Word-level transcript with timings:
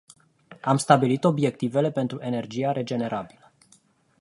Am 0.61 0.77
stabilit 0.77 1.23
obiectivele 1.25 1.91
pentru 1.91 2.19
energia 2.21 2.71
regenerabilă. 2.71 3.51